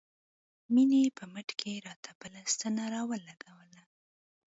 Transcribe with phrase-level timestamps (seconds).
[0.73, 3.83] مينې په مټ کښې راته بله ستن راولګوله.